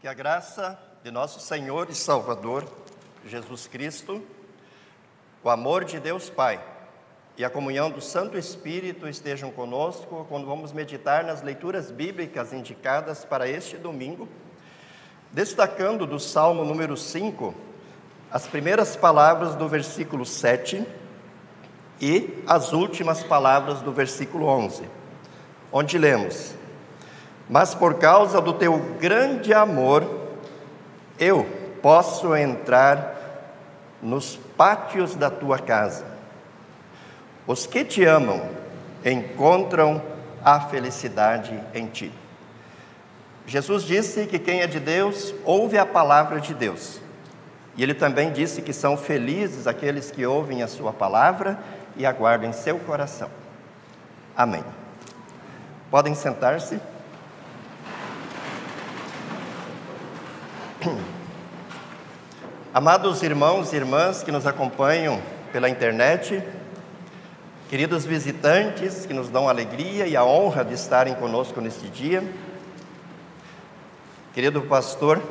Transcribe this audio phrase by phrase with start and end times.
[0.00, 2.66] Que a graça de nosso Senhor e Salvador
[3.26, 4.22] Jesus Cristo,
[5.44, 6.58] o amor de Deus Pai
[7.36, 13.26] e a comunhão do Santo Espírito estejam conosco quando vamos meditar nas leituras bíblicas indicadas
[13.26, 14.26] para este domingo,
[15.30, 17.54] destacando do Salmo número 5
[18.30, 20.82] as primeiras palavras do versículo 7
[22.00, 24.82] e as últimas palavras do versículo 11,
[25.70, 26.58] onde lemos:
[27.50, 30.08] Mas por causa do teu grande amor,
[31.18, 31.44] eu
[31.82, 33.16] posso entrar
[34.00, 36.06] nos pátios da tua casa.
[37.48, 38.40] Os que te amam
[39.04, 40.00] encontram
[40.44, 42.12] a felicidade em ti.
[43.46, 47.00] Jesus disse que quem é de Deus ouve a palavra de Deus.
[47.76, 51.58] E ele também disse que são felizes aqueles que ouvem a sua palavra
[51.96, 53.28] e aguardam em seu coração.
[54.36, 54.62] Amém.
[55.90, 56.78] Podem sentar-se.
[62.72, 65.20] Amados irmãos e irmãs que nos acompanham
[65.52, 66.42] pela internet,
[67.68, 72.24] queridos visitantes que nos dão a alegria e a honra de estarem conosco neste dia,
[74.32, 75.22] querido pastor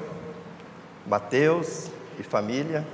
[1.07, 1.89] Mateus
[2.19, 2.85] e família,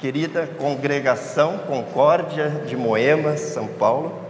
[0.00, 4.20] querida congregação Concórdia de Moema, São Paulo,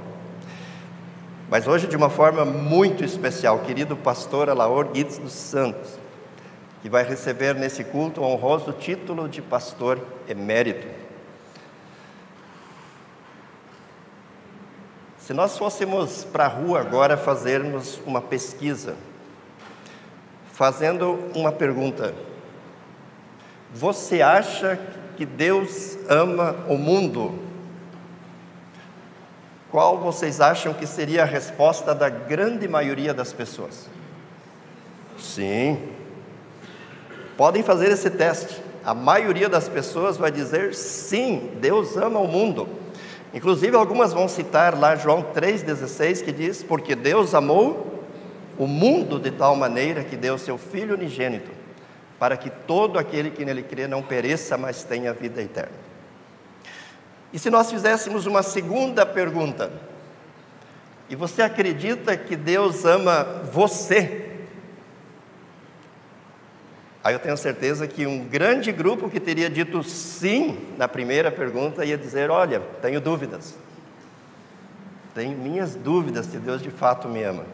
[1.49, 6.02] mas hoje de uma forma muito especial, querido pastor Alaor Guides dos Santos,
[6.83, 10.88] que vai receber nesse culto o honroso título de pastor emérito.
[15.16, 18.97] Se nós fôssemos para a rua agora fazermos uma pesquisa,
[20.53, 22.12] fazendo uma pergunta:
[23.72, 24.77] Você acha
[25.16, 27.38] que Deus ama o mundo?
[29.70, 33.88] Qual vocês acham que seria a resposta da grande maioria das pessoas?
[35.16, 35.80] Sim,
[37.37, 38.60] Podem fazer esse teste.
[38.84, 42.69] A maioria das pessoas vai dizer sim, Deus ama o mundo.
[43.32, 48.04] Inclusive, algumas vão citar lá João 3,16, que diz: Porque Deus amou
[48.59, 51.50] o mundo de tal maneira que deu seu Filho unigênito,
[52.19, 55.72] para que todo aquele que nele crê não pereça, mas tenha vida eterna.
[57.32, 59.72] E se nós fizéssemos uma segunda pergunta,
[61.09, 64.31] e você acredita que Deus ama você?
[67.05, 71.85] Aí eu tenho certeza que um grande grupo que teria dito sim na primeira pergunta
[71.85, 73.57] ia dizer: Olha, tenho dúvidas.
[75.15, 77.45] Tenho minhas dúvidas se Deus de fato me ama.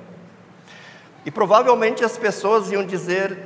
[1.24, 3.38] E provavelmente as pessoas iam dizer: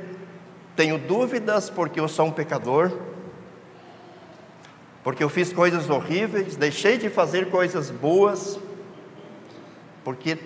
[0.75, 2.91] Tenho dúvidas porque eu sou um pecador,
[5.05, 8.59] porque eu fiz coisas horríveis, deixei de fazer coisas boas,
[10.03, 10.37] porque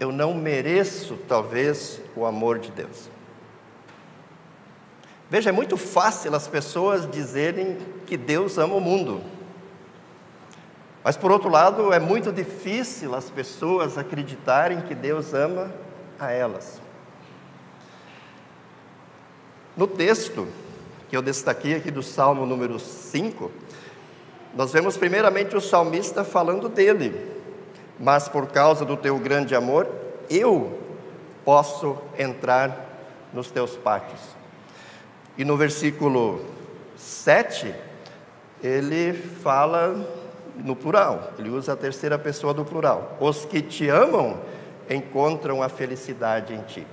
[0.00, 3.10] eu não mereço, talvez, o amor de Deus.
[5.30, 9.22] Veja, é muito fácil as pessoas dizerem que Deus ama o mundo.
[11.02, 15.70] Mas, por outro lado, é muito difícil as pessoas acreditarem que Deus ama
[16.18, 16.80] a elas.
[19.76, 20.46] No texto
[21.10, 23.50] que eu destaquei aqui do Salmo número 5,
[24.54, 27.40] nós vemos primeiramente o salmista falando dele,
[27.98, 29.88] mas por causa do teu grande amor,
[30.30, 30.78] eu
[31.44, 32.88] posso entrar
[33.32, 34.20] nos teus pátios.
[35.36, 36.44] E no versículo
[36.96, 37.74] 7,
[38.62, 39.94] ele fala
[40.56, 43.16] no plural, ele usa a terceira pessoa do plural.
[43.20, 44.38] Os que te amam
[44.88, 46.86] encontram a felicidade em ti.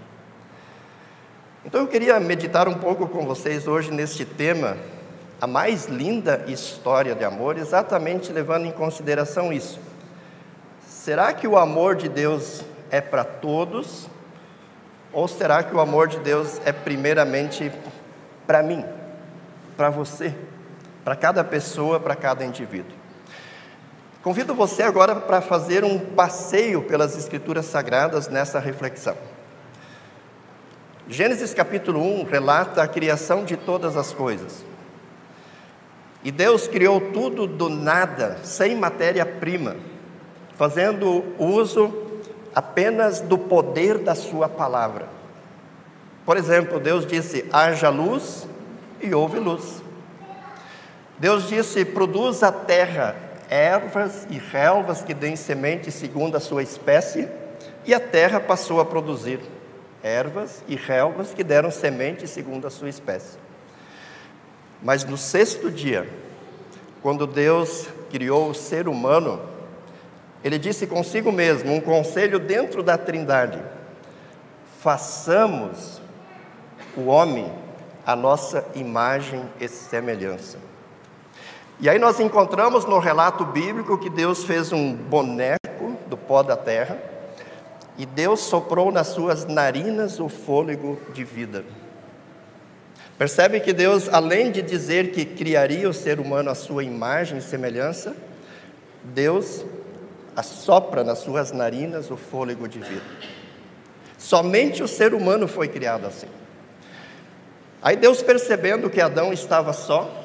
[1.64, 4.78] Então eu queria meditar um pouco com vocês hoje neste tema,
[5.40, 9.80] a mais linda história de amor, exatamente levando em consideração isso.
[10.88, 14.08] Será que o amor de Deus é para todos?
[15.14, 17.72] Ou será que o amor de Deus é primeiramente
[18.46, 18.84] para mim,
[19.78, 20.36] para você,
[21.04, 23.02] para cada pessoa, para cada indivíduo.
[24.24, 29.18] Convido você agora para fazer um passeio pelas Escrituras Sagradas nessa reflexão.
[31.08, 34.64] Gênesis capítulo 1 relata a criação de todas as coisas.
[36.24, 39.76] E Deus criou tudo do nada, sem matéria-prima,
[40.56, 41.92] fazendo uso
[42.54, 45.21] apenas do poder da Sua palavra.
[46.26, 48.48] Por exemplo, Deus disse: haja luz
[49.02, 49.82] e houve luz.
[51.18, 53.16] Deus disse: produza a terra
[53.50, 57.28] ervas e relvas que deem semente segundo a sua espécie,
[57.86, 59.40] e a terra passou a produzir
[60.02, 63.38] ervas e relvas que deram semente segundo a sua espécie.
[64.82, 66.10] Mas no sexto dia,
[67.04, 69.40] quando Deus criou o ser humano,
[70.44, 73.62] ele disse consigo mesmo, um conselho dentro da Trindade:
[74.82, 76.01] façamos
[76.96, 77.52] o homem
[78.06, 80.58] a nossa imagem e semelhança.
[81.80, 86.56] E aí nós encontramos no relato bíblico que Deus fez um boneco do pó da
[86.56, 86.98] terra
[87.98, 91.64] e Deus soprou nas suas narinas o fôlego de vida.
[93.18, 97.42] Percebe que Deus, além de dizer que criaria o ser humano à sua imagem e
[97.42, 98.16] semelhança,
[99.04, 99.64] Deus
[100.36, 103.06] assopra nas suas narinas o fôlego de vida.
[104.18, 106.28] Somente o ser humano foi criado assim.
[107.82, 110.24] Aí Deus, percebendo que Adão estava só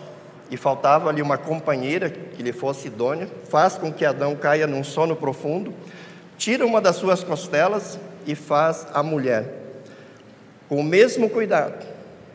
[0.51, 4.85] e faltava ali uma companheira que lhe fosse idônea, faz com que Adão caia num
[4.85, 5.73] sono profundo,
[6.37, 9.47] tira uma das suas costelas e faz a mulher,
[10.69, 11.87] com o mesmo cuidado,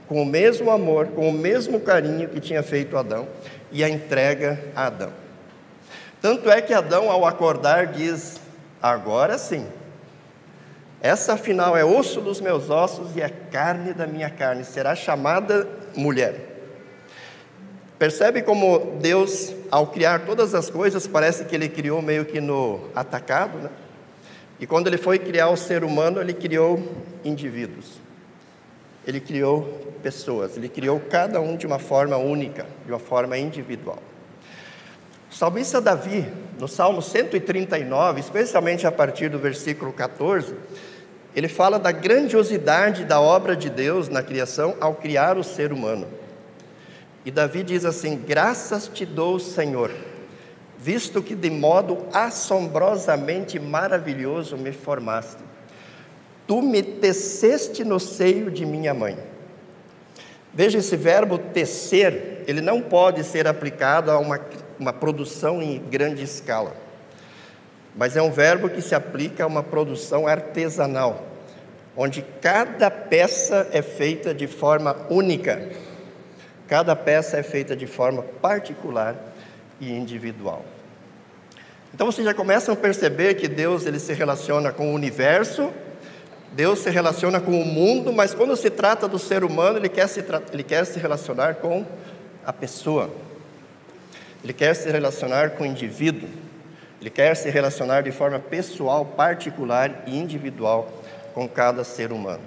[0.07, 3.27] com o mesmo amor, com o mesmo carinho que tinha feito Adão,
[3.71, 5.12] e a entrega a Adão.
[6.21, 8.39] Tanto é que Adão, ao acordar, diz:
[8.81, 9.65] Agora sim,
[11.01, 15.68] essa afinal é osso dos meus ossos e é carne da minha carne, será chamada
[15.95, 16.51] mulher.
[17.98, 22.88] Percebe como Deus, ao criar todas as coisas, parece que ele criou meio que no
[22.95, 23.69] atacado, né?
[24.59, 26.80] E quando ele foi criar o ser humano, ele criou
[27.24, 28.00] indivíduos.
[29.06, 29.63] Ele criou
[30.04, 33.97] pessoas, ele criou cada um de uma forma única, de uma forma individual.
[35.31, 36.27] O salmista Davi,
[36.59, 40.54] no Salmo 139, especialmente a partir do versículo 14,
[41.36, 46.07] ele fala da grandiosidade da obra de Deus na criação ao criar o ser humano.
[47.25, 49.92] E Davi diz assim: Graças te dou, Senhor,
[50.78, 55.42] visto que de modo assombrosamente maravilhoso me formaste.
[56.45, 59.18] Tu me teceste no seio de minha mãe.
[60.54, 64.38] Veja esse verbo tecer, ele não pode ser aplicado a uma,
[64.78, 66.81] uma produção em grande escala
[67.95, 71.27] mas é um verbo que se aplica a uma produção artesanal,
[71.95, 75.69] onde cada peça é feita de forma única,
[76.67, 79.15] cada peça é feita de forma particular
[79.79, 80.63] e individual.
[81.93, 85.71] Então vocês já começam a perceber que Deus ele se relaciona com o universo,
[86.53, 90.07] Deus se relaciona com o mundo, mas quando se trata do ser humano, ele quer
[90.07, 90.23] se,
[90.53, 91.85] ele quer se relacionar com
[92.45, 93.09] a pessoa,
[94.44, 96.29] ele quer se relacionar com o indivíduo.
[97.01, 101.01] Ele quer se relacionar de forma pessoal, particular e individual
[101.33, 102.44] com cada ser humano.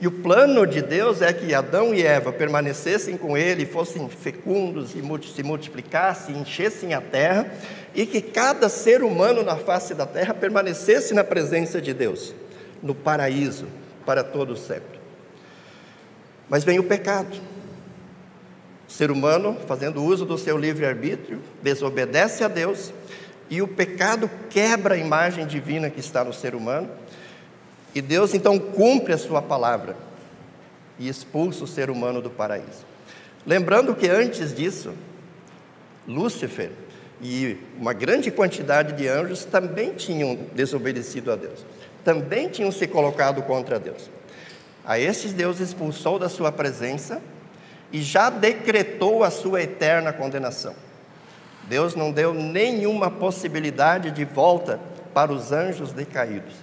[0.00, 4.94] E o plano de Deus é que Adão e Eva permanecessem com ele, fossem fecundos
[4.94, 5.02] e
[5.34, 7.52] se multiplicassem, enchessem a terra,
[7.94, 12.32] e que cada ser humano na face da terra permanecesse na presença de Deus,
[12.82, 13.66] no paraíso,
[14.06, 15.00] para todo sempre.
[16.48, 17.36] Mas vem o pecado.
[18.90, 22.92] O ser humano, fazendo uso do seu livre-arbítrio, desobedece a Deus
[23.48, 26.90] e o pecado quebra a imagem divina que está no ser humano.
[27.94, 29.96] E Deus então cumpre a sua palavra
[30.98, 32.84] e expulsa o ser humano do paraíso.
[33.46, 34.92] Lembrando que antes disso,
[36.06, 36.72] Lúcifer
[37.22, 41.64] e uma grande quantidade de anjos também tinham desobedecido a Deus,
[42.04, 44.10] também tinham se colocado contra Deus.
[44.84, 47.22] A esses Deus expulsou da sua presença
[47.92, 50.74] e já decretou a sua eterna condenação.
[51.64, 54.80] Deus não deu nenhuma possibilidade de volta
[55.14, 56.54] para os anjos decaídos.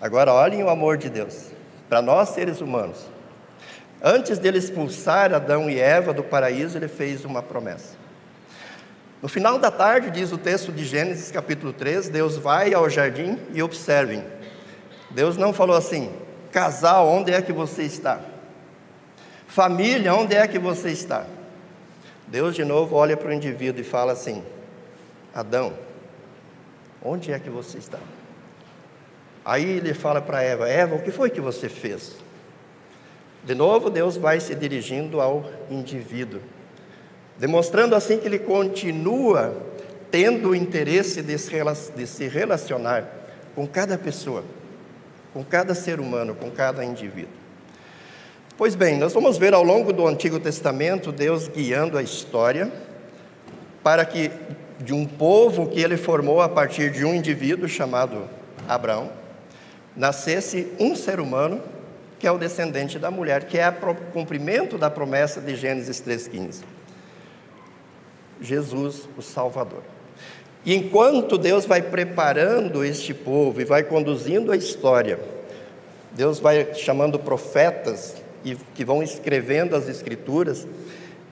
[0.00, 1.50] Agora, olhem o amor de Deus
[1.88, 3.06] para nós seres humanos.
[4.02, 7.96] Antes dele expulsar Adão e Eva do paraíso, ele fez uma promessa.
[9.20, 13.36] No final da tarde, diz o texto de Gênesis capítulo 3, Deus vai ao jardim
[13.52, 14.24] e observem.
[15.10, 16.12] Deus não falou assim:
[16.52, 18.20] casal, onde é que você está?
[19.48, 21.26] Família, onde é que você está?
[22.26, 24.44] Deus de novo olha para o indivíduo e fala assim:
[25.34, 25.72] Adão,
[27.02, 27.98] onde é que você está?
[29.42, 32.16] Aí ele fala para Eva: Eva, o que foi que você fez?
[33.42, 36.42] De novo, Deus vai se dirigindo ao indivíduo,
[37.38, 39.56] demonstrando assim que ele continua
[40.10, 43.04] tendo o interesse de se relacionar
[43.54, 44.44] com cada pessoa,
[45.32, 47.47] com cada ser humano, com cada indivíduo.
[48.58, 52.72] Pois bem, nós vamos ver ao longo do Antigo Testamento Deus guiando a história
[53.84, 54.32] para que
[54.80, 58.24] de um povo que ele formou a partir de um indivíduo chamado
[58.66, 59.12] Abraão,
[59.94, 61.62] nascesse um ser humano
[62.18, 66.64] que é o descendente da mulher, que é o cumprimento da promessa de Gênesis 3,15.
[68.40, 69.84] Jesus, o Salvador.
[70.64, 75.20] E enquanto Deus vai preparando este povo e vai conduzindo a história,
[76.10, 80.66] Deus vai chamando profetas e que vão escrevendo as Escrituras.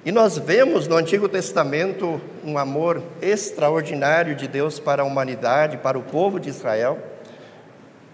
[0.04, 5.98] E nós vemos no Antigo Testamento um amor extraordinário de Deus para a humanidade, para
[5.98, 6.98] o povo de Israel,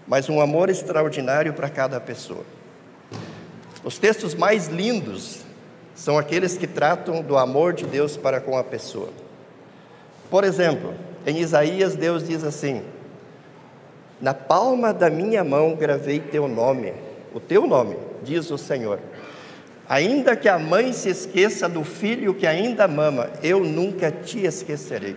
[0.07, 2.43] mas um amor extraordinário para cada pessoa.
[3.83, 5.41] Os textos mais lindos
[5.93, 9.09] são aqueles que tratam do amor de Deus para com a pessoa.
[10.31, 10.93] Por exemplo,
[11.25, 12.81] em Isaías, Deus diz assim:
[14.19, 16.93] Na palma da minha mão gravei teu nome,
[17.33, 18.99] o teu nome, diz o Senhor.
[19.87, 25.15] Ainda que a mãe se esqueça do filho que ainda mama, eu nunca te esquecerei.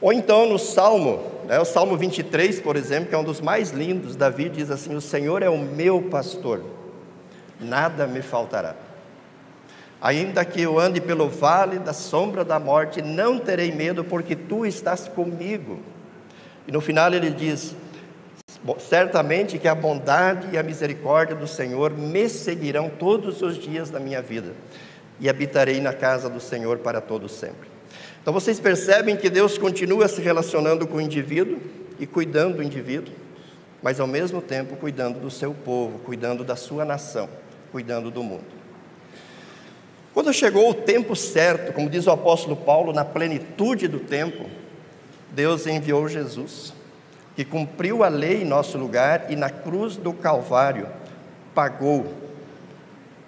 [0.00, 3.70] Ou então no Salmo, né, o Salmo 23, por exemplo, que é um dos mais
[3.70, 6.62] lindos, Davi diz assim: O Senhor é o meu pastor,
[7.60, 8.76] nada me faltará.
[10.00, 14.64] Ainda que eu ande pelo vale da sombra da morte, não terei medo, porque tu
[14.64, 15.80] estás comigo.
[16.68, 17.74] E no final ele diz:
[18.78, 24.00] Certamente que a bondade e a misericórdia do Senhor me seguirão todos os dias da
[24.00, 24.52] minha vida,
[25.20, 27.68] e habitarei na casa do Senhor para todo sempre.
[28.20, 31.58] Então vocês percebem que Deus continua se relacionando com o indivíduo
[31.98, 33.14] e cuidando do indivíduo,
[33.82, 37.28] mas ao mesmo tempo cuidando do seu povo, cuidando da sua nação,
[37.70, 38.58] cuidando do mundo.
[40.12, 44.46] Quando chegou o tempo certo, como diz o apóstolo Paulo, na plenitude do tempo,
[45.30, 46.74] Deus enviou Jesus,
[47.38, 50.88] que cumpriu a lei em nosso lugar e na cruz do Calvário
[51.54, 52.12] pagou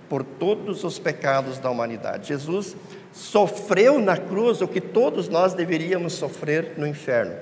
[0.09, 2.27] por todos os pecados da humanidade.
[2.27, 2.75] Jesus
[3.13, 7.37] sofreu na cruz o que todos nós deveríamos sofrer no inferno.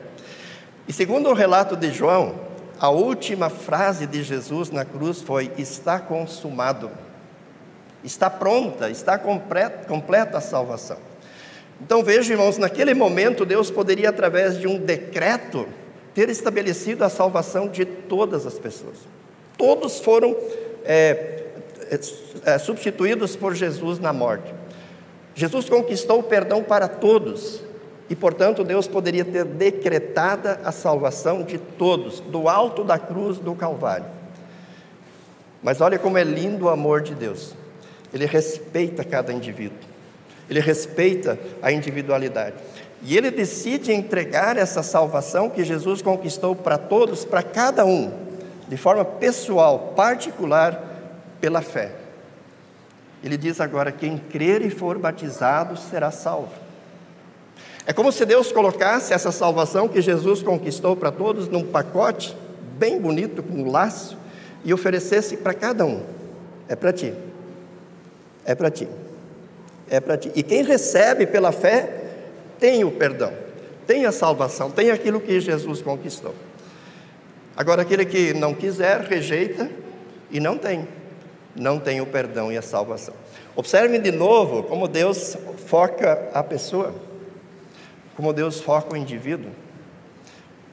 [0.87, 2.39] E segundo o relato de João,
[2.79, 6.91] a última frase de Jesus na cruz foi: Está consumado.
[8.05, 10.99] Está pronta, está completa, a salvação.
[11.81, 15.67] Então veja, irmãos, naquele momento Deus poderia, através de um decreto,
[16.19, 18.97] ter estabelecido a salvação de todas as pessoas.
[19.57, 20.37] Todos foram
[20.85, 21.45] é,
[22.45, 24.53] é, substituídos por Jesus na morte.
[25.33, 27.63] Jesus conquistou o perdão para todos,
[28.11, 33.55] e portanto Deus poderia ter decretada a salvação de todos, do alto da cruz do
[33.55, 34.07] Calvário.
[35.63, 37.55] Mas olha como é lindo o amor de Deus.
[38.13, 39.79] Ele respeita cada indivíduo,
[40.51, 42.57] ele respeita a individualidade.
[43.03, 48.13] E ele decide entregar essa salvação que Jesus conquistou para todos, para cada um,
[48.69, 50.85] de forma pessoal, particular,
[51.41, 51.93] pela fé.
[53.23, 56.53] Ele diz agora: quem crer e for batizado será salvo.
[57.87, 62.37] É como se Deus colocasse essa salvação que Jesus conquistou para todos num pacote
[62.77, 64.17] bem bonito, com um laço,
[64.65, 66.03] e oferecesse para cada um:
[66.69, 67.15] é para ti,
[68.45, 68.89] é para ti,
[69.89, 70.31] é para ti.
[70.35, 71.98] E quem recebe pela fé
[72.59, 73.33] tem o perdão,
[73.87, 76.35] tem a salvação, tem aquilo que Jesus conquistou.
[77.57, 79.71] Agora, aquele que não quiser, rejeita
[80.31, 80.87] e não tem
[81.59, 83.15] não tem o perdão e a salvação.
[83.57, 85.37] Observe de novo como Deus
[85.67, 86.95] foca a pessoa,
[88.17, 89.51] como Deus foca o indivíduo,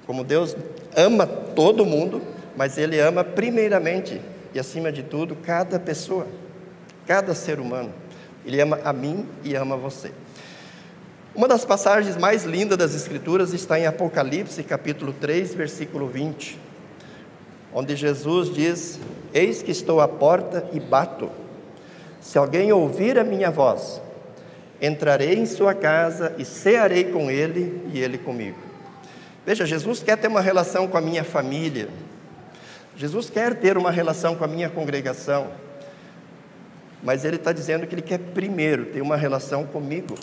[0.06, 0.56] como Deus
[0.96, 2.22] ama todo mundo,
[2.56, 4.22] mas Ele ama primeiramente
[4.54, 6.28] e acima de tudo cada pessoa,
[7.08, 7.92] cada ser humano.
[8.46, 10.12] Ele ama a mim e ama você.
[11.36, 16.66] Uma das passagens mais lindas das Escrituras está em Apocalipse, capítulo 3, versículo 20
[17.76, 18.98] onde Jesus diz:
[19.34, 21.30] Eis que estou à porta e bato.
[22.22, 24.02] Se alguém ouvir a minha voz,
[24.82, 28.58] entrarei em sua casa e cearei com ele e ele comigo.
[29.46, 31.90] Veja, Jesus quer ter uma relação com a minha família.
[32.96, 35.50] Jesus quer ter uma relação com a minha congregação.
[37.04, 40.16] Mas ele está dizendo que ele quer primeiro ter uma relação comigo.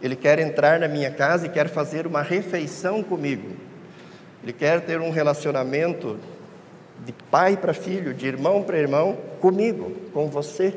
[0.00, 3.56] Ele quer entrar na minha casa e quer fazer uma refeição comigo.
[4.42, 6.18] Ele quer ter um relacionamento
[7.04, 10.74] de pai para filho, de irmão para irmão, comigo, com você,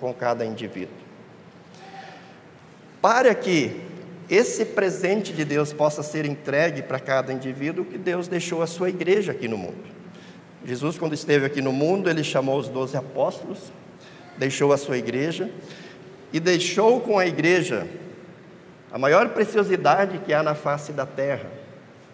[0.00, 0.94] com cada indivíduo.
[3.00, 3.80] Para que
[4.28, 8.88] esse presente de Deus possa ser entregue para cada indivíduo, que Deus deixou a sua
[8.88, 9.94] igreja aqui no mundo.
[10.64, 13.70] Jesus, quando esteve aqui no mundo, ele chamou os doze apóstolos,
[14.38, 15.50] deixou a sua igreja
[16.32, 17.86] e deixou com a igreja
[18.94, 21.50] a maior preciosidade que há na face da terra,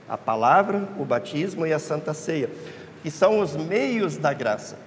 [0.09, 2.49] a palavra, o batismo e a santa ceia,
[3.03, 4.79] que são os meios da graça.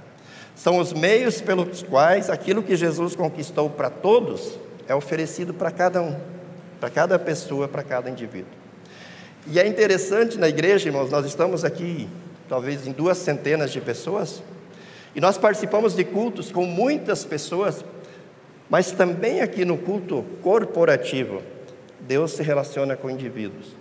[0.56, 4.58] São os meios pelos quais aquilo que Jesus conquistou para todos
[4.88, 6.20] é oferecido para cada um,
[6.80, 8.50] para cada pessoa, para cada indivíduo.
[9.46, 12.10] E é interessante na igreja, irmãos, nós estamos aqui
[12.50, 14.42] talvez em duas centenas de pessoas,
[15.14, 17.86] e nós participamos de cultos com muitas pessoas,
[18.68, 21.53] mas também aqui no culto corporativo,
[22.08, 23.76] Deus se relaciona com indivíduos.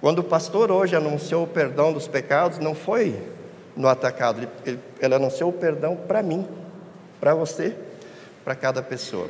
[0.00, 3.18] Quando o pastor hoje anunciou o perdão dos pecados, não foi
[3.76, 6.46] no atacado, ele, ele, ele anunciou o perdão para mim,
[7.20, 7.74] para você,
[8.44, 9.28] para cada pessoa.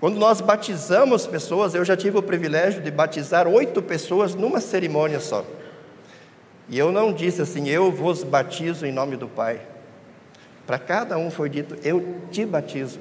[0.00, 5.20] Quando nós batizamos pessoas, eu já tive o privilégio de batizar oito pessoas numa cerimônia
[5.20, 5.44] só.
[6.68, 9.60] E eu não disse assim, eu vos batizo em nome do Pai.
[10.66, 12.98] Para cada um foi dito: Eu te batizo.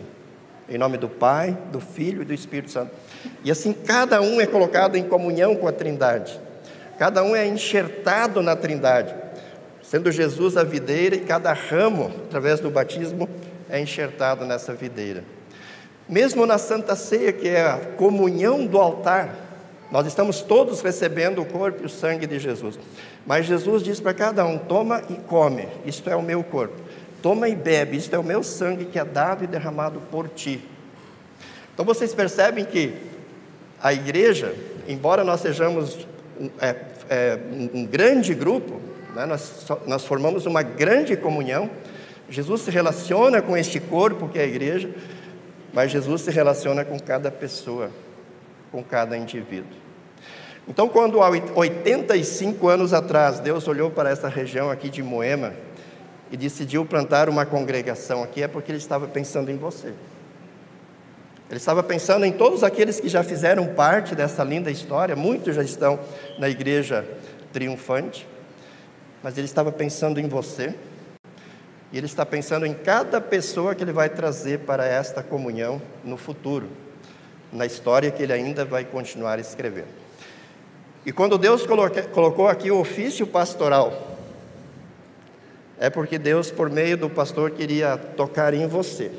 [0.68, 2.92] Em nome do Pai, do Filho e do Espírito Santo.
[3.44, 6.40] E assim cada um é colocado em comunhão com a Trindade.
[6.98, 9.14] Cada um é enxertado na Trindade,
[9.84, 13.30] sendo Jesus a videira e cada ramo, através do batismo,
[13.70, 15.24] é enxertado nessa videira.
[16.08, 19.36] Mesmo na Santa Ceia, que é a comunhão do altar,
[19.92, 22.80] nós estamos todos recebendo o corpo e o sangue de Jesus.
[23.26, 26.76] Mas Jesus diz para cada um: toma e come, isto é o meu corpo.
[27.26, 30.64] Toma e bebe, isto é o meu sangue que é dado e derramado por ti.
[31.74, 32.94] Então vocês percebem que
[33.82, 34.54] a igreja,
[34.88, 36.08] embora nós sejamos
[36.40, 36.76] um, é,
[37.10, 37.40] é,
[37.74, 38.80] um grande grupo,
[39.16, 41.68] né, nós, nós formamos uma grande comunhão,
[42.30, 44.92] Jesus se relaciona com este corpo que é a igreja,
[45.74, 47.90] mas Jesus se relaciona com cada pessoa,
[48.72, 49.76] com cada indivíduo.
[50.68, 55.65] Então, quando há 85 anos atrás Deus olhou para essa região aqui de Moema
[56.36, 59.94] e decidiu plantar uma congregação aqui, é porque Ele estava pensando em você.
[61.50, 65.64] Ele estava pensando em todos aqueles que já fizeram parte dessa linda história, muitos já
[65.64, 65.98] estão
[66.38, 67.08] na igreja
[67.54, 68.28] triunfante,
[69.24, 70.76] mas Ele estava pensando em você,
[71.90, 76.18] e Ele está pensando em cada pessoa que Ele vai trazer para esta comunhão no
[76.18, 76.68] futuro,
[77.50, 79.88] na história que Ele ainda vai continuar escrevendo.
[81.06, 81.66] E quando Deus
[82.12, 84.15] colocou aqui o ofício pastoral,
[85.80, 89.12] é porque Deus, por meio do pastor, queria tocar em você.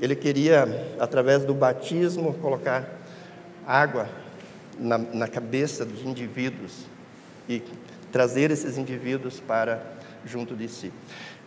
[0.00, 0.66] Ele queria,
[0.98, 2.88] através do batismo, colocar
[3.66, 4.08] água
[4.78, 6.86] na, na cabeça dos indivíduos
[7.48, 7.62] e
[8.10, 9.82] trazer esses indivíduos para
[10.24, 10.90] junto de si.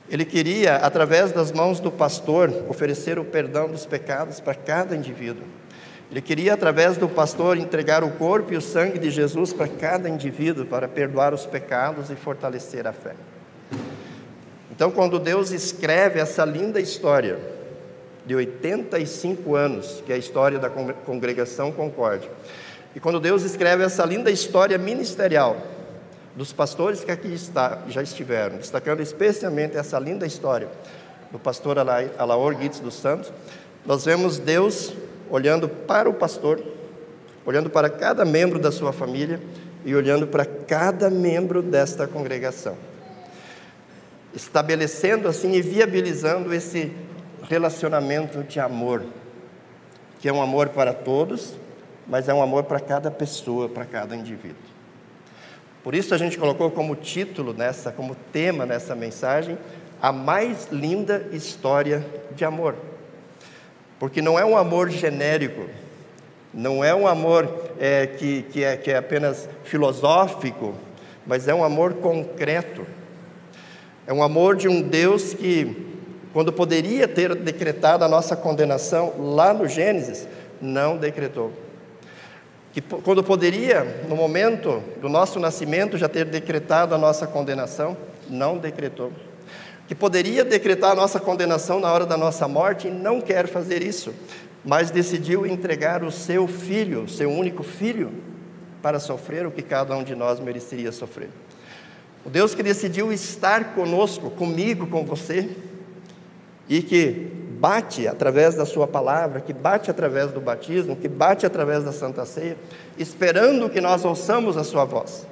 [0.10, 5.46] Ele queria, através das mãos do pastor, oferecer o perdão dos pecados para cada indivíduo.
[6.12, 10.08] Ele queria, através do pastor, entregar o corpo e o sangue de Jesus para cada
[10.08, 13.16] indivíduo, para perdoar os pecados e fortalecer a fé.
[14.72, 17.40] Então, quando Deus escreve essa linda história,
[18.26, 22.30] de 85 anos, que é a história da congregação Concórdia,
[22.96, 25.58] e quando Deus escreve essa linda história ministerial,
[26.36, 30.68] dos pastores que aqui está, já estiveram, destacando especialmente essa linda história
[31.32, 33.32] do pastor Alaor Guides dos Santos,
[33.86, 34.94] nós vemos Deus
[35.34, 36.64] olhando para o pastor,
[37.44, 39.40] olhando para cada membro da sua família
[39.84, 42.78] e olhando para cada membro desta congregação.
[44.32, 46.92] Estabelecendo assim e viabilizando esse
[47.50, 49.04] relacionamento de amor,
[50.20, 51.56] que é um amor para todos,
[52.08, 54.62] mas é um amor para cada pessoa, para cada indivíduo.
[55.84, 59.58] Por isso a gente colocou como título nessa, como tema nessa mensagem,
[60.00, 62.76] a mais linda história de amor.
[64.04, 65.66] Porque não é um amor genérico,
[66.54, 70.74] não é um amor é, que, que, é, que é apenas filosófico,
[71.26, 72.86] mas é um amor concreto.
[74.06, 75.88] É um amor de um Deus que,
[76.34, 80.28] quando poderia ter decretado a nossa condenação lá no Gênesis,
[80.62, 81.54] não decretou.
[82.74, 87.96] Que quando poderia, no momento do nosso nascimento, já ter decretado a nossa condenação,
[88.30, 89.14] não decretou
[89.94, 93.84] que poderia decretar a nossa condenação na hora da nossa morte e não quer fazer
[93.84, 94.12] isso,
[94.66, 98.12] mas decidiu entregar o seu filho, seu único filho,
[98.82, 101.30] para sofrer o que cada um de nós mereceria sofrer.
[102.26, 105.48] O Deus que decidiu estar conosco, comigo, com você,
[106.68, 111.84] e que bate através da Sua palavra, que bate através do batismo, que bate através
[111.84, 112.58] da Santa Ceia,
[112.98, 115.28] esperando que nós ouçamos a Sua voz,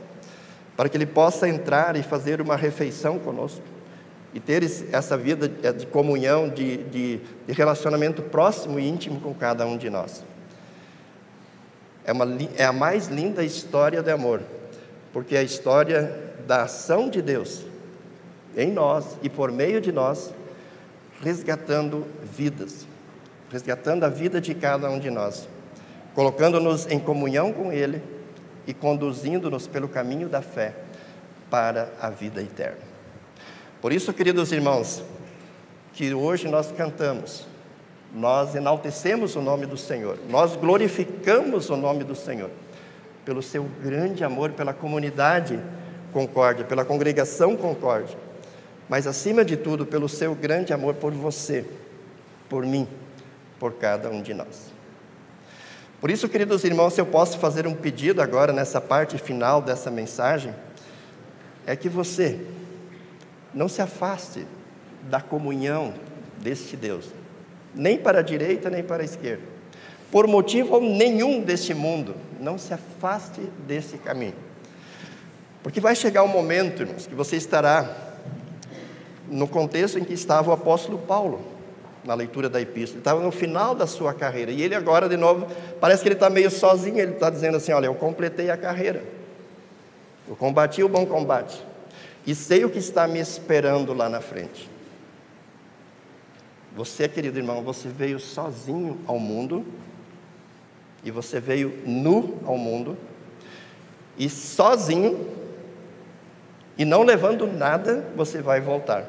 [0.78, 3.71] para que Ele possa entrar e fazer uma refeição conosco
[4.34, 7.18] e ter essa vida é, de comunhão, de, de,
[7.48, 10.24] de, relacionamento próximo e íntimo com cada um de nós.
[12.06, 12.26] É, uma,
[12.58, 14.42] é a mais linda história de amor,
[15.12, 16.18] porque é a história
[16.48, 17.66] da ação de Deus
[18.56, 20.34] em nós e por meio de nós,
[21.22, 22.88] resgatando vidas,
[23.52, 25.48] resgatando a vida de cada um de nós,
[26.16, 28.02] colocando-nos em comunhão com Ele
[28.66, 30.74] e conduzindo-nos pelo caminho da fé
[31.50, 32.91] para a vida eterna.
[33.82, 35.04] Por isso, queridos irmãos,
[35.94, 37.48] que hoje nós cantamos,
[38.14, 42.52] nós enaltecemos o nome do Senhor, nós glorificamos o nome do Senhor,
[43.26, 45.60] pelo seu grande amor pela comunidade
[46.14, 48.18] Concórdia, pela congregação Concórdia,
[48.88, 51.66] mas acima de tudo, pelo seu grande amor por você,
[52.48, 52.88] por mim,
[53.60, 54.72] por cada um de nós.
[56.00, 59.90] Por isso, queridos irmãos, se eu posso fazer um pedido agora nessa parte final dessa
[59.90, 60.54] mensagem,
[61.66, 62.40] é que você,
[63.54, 64.46] não se afaste
[65.10, 65.94] da comunhão
[66.40, 67.10] deste Deus,
[67.74, 69.44] nem para a direita nem para a esquerda.
[70.12, 74.36] Por motivo nenhum deste mundo, não se afaste desse caminho.
[75.64, 77.88] Porque vai chegar um momento, irmãos, que você estará
[79.30, 81.42] no contexto em que estava o apóstolo Paulo,
[82.04, 82.96] na leitura da epístola.
[82.96, 84.52] Ele estava no final da sua carreira.
[84.52, 85.48] E ele agora, de novo,
[85.80, 87.00] parece que ele está meio sozinho.
[87.00, 89.04] Ele está dizendo assim: Olha, eu completei a carreira.
[90.28, 91.64] Eu combati o bom combate.
[92.26, 94.70] E sei o que está me esperando lá na frente.
[96.76, 99.66] Você, querido irmão, você veio sozinho ao mundo.
[101.04, 102.98] E você veio nu ao mundo.
[104.18, 105.28] E sozinho,
[106.78, 109.06] e não levando nada, você vai voltar.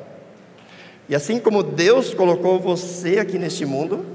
[1.09, 4.07] E assim como Deus colocou você aqui neste mundo,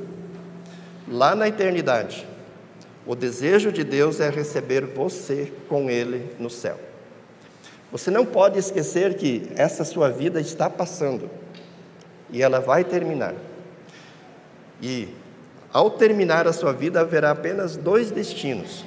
[1.07, 2.27] lá na eternidade,
[3.05, 6.86] o desejo de Deus é receber você com Ele no céu.
[7.91, 11.29] Você não pode esquecer que essa sua vida está passando
[12.29, 13.33] e ela vai terminar.
[14.81, 15.07] E
[15.71, 18.85] ao terminar a sua vida, haverá apenas dois destinos: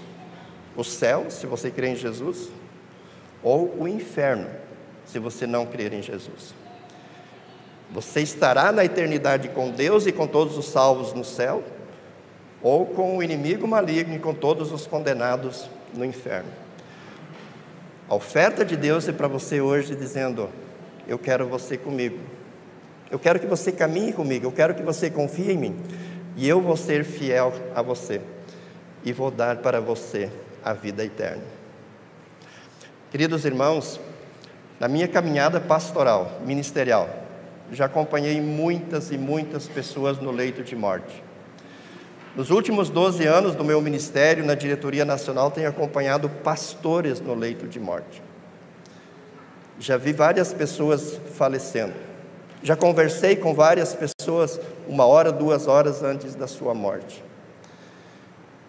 [0.76, 2.50] o céu, se você crê em Jesus,
[3.42, 4.48] ou o inferno,
[5.06, 6.54] se você não crer em Jesus.
[7.90, 11.64] Você estará na eternidade com Deus e com todos os salvos no céu,
[12.62, 16.50] ou com o inimigo maligno e com todos os condenados no inferno.
[18.11, 20.51] A oferta de Deus é para você hoje dizendo:
[21.07, 22.18] Eu quero você comigo.
[23.09, 24.46] Eu quero que você caminhe comigo.
[24.46, 25.77] Eu quero que você confie em mim.
[26.37, 28.20] E eu vou ser fiel a você.
[29.05, 30.29] E vou dar para você
[30.64, 31.44] a vida eterna.
[33.12, 34.01] Queridos irmãos,
[34.81, 37.09] na minha caminhada pastoral, ministerial,
[37.70, 41.29] já acompanhei muitas e muitas pessoas no leito de morte.
[42.36, 47.66] Nos últimos 12 anos do meu ministério na diretoria nacional, tenho acompanhado pastores no leito
[47.66, 48.22] de morte.
[49.80, 51.94] Já vi várias pessoas falecendo.
[52.62, 57.24] Já conversei com várias pessoas uma hora, duas horas antes da sua morte.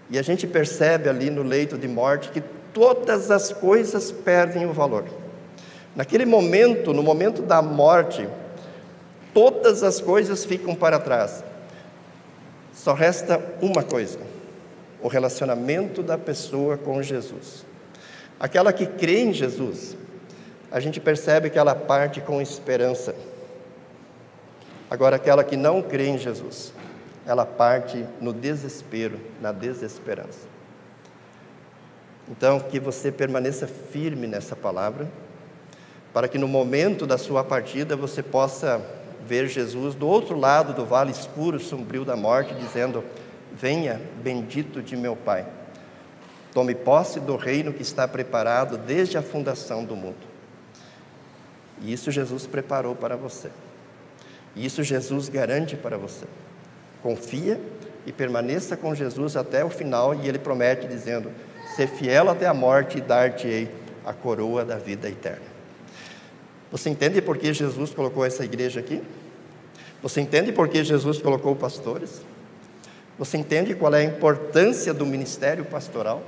[0.09, 2.41] E a gente percebe ali no leito de morte que
[2.73, 5.05] todas as coisas perdem o valor.
[5.95, 8.27] Naquele momento, no momento da morte,
[9.33, 11.43] todas as coisas ficam para trás.
[12.73, 14.19] Só resta uma coisa:
[15.01, 17.65] o relacionamento da pessoa com Jesus.
[18.39, 19.95] Aquela que crê em Jesus,
[20.71, 23.13] a gente percebe que ela parte com esperança.
[24.89, 26.73] Agora, aquela que não crê em Jesus,
[27.25, 30.49] ela parte no desespero, na desesperança.
[32.29, 35.07] Então, que você permaneça firme nessa palavra,
[36.13, 38.81] para que no momento da sua partida você possa
[39.27, 43.03] ver Jesus do outro lado do vale escuro, sombrio da morte, dizendo:
[43.53, 45.45] Venha, bendito de meu Pai.
[46.53, 50.31] Tome posse do reino que está preparado desde a fundação do mundo.
[51.81, 53.49] E isso Jesus preparou para você.
[54.55, 56.25] E isso Jesus garante para você.
[57.01, 57.59] Confia
[58.05, 61.31] e permaneça com Jesus até o final, e Ele promete, dizendo:
[61.75, 63.69] Ser fiel até a morte e dar-te-ei
[64.05, 65.50] a coroa da vida eterna.
[66.71, 69.03] Você entende por que Jesus colocou essa igreja aqui?
[70.01, 72.21] Você entende por que Jesus colocou pastores?
[73.19, 76.23] Você entende qual é a importância do ministério pastoral?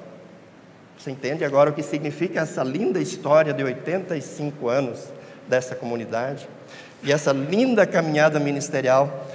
[0.97, 5.07] Você entende agora o que significa essa linda história de 85 anos
[5.47, 6.47] dessa comunidade
[7.01, 9.27] e essa linda caminhada ministerial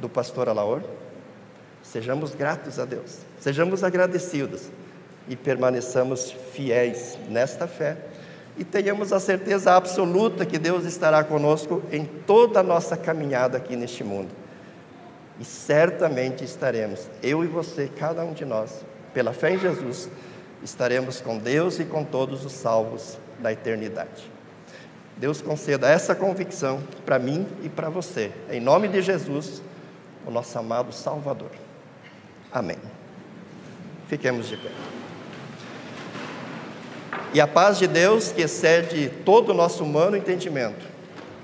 [0.00, 0.82] do pastor Alaor?
[1.82, 4.62] Sejamos gratos a Deus, sejamos agradecidos
[5.28, 7.96] e permaneçamos fiéis nesta fé
[8.56, 13.76] e tenhamos a certeza absoluta que Deus estará conosco em toda a nossa caminhada aqui
[13.76, 14.30] neste mundo.
[15.40, 18.84] E certamente estaremos, eu e você, cada um de nós,
[19.14, 20.08] pela fé em Jesus,
[20.62, 24.30] estaremos com Deus e com todos os salvos na eternidade.
[25.16, 29.62] Deus conceda essa convicção para mim e para você, em nome de Jesus,
[30.26, 31.50] o nosso amado Salvador.
[32.52, 32.78] Amém.
[34.08, 35.01] Fiquemos de pé.
[37.34, 40.86] E a paz de Deus, que excede todo o nosso humano entendimento,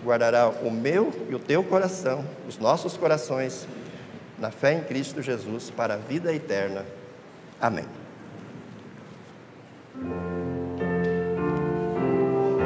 [0.05, 3.67] guardará o meu e o teu coração, os nossos corações,
[4.39, 6.85] na fé em Cristo Jesus, para a vida eterna.
[7.61, 7.87] Amém.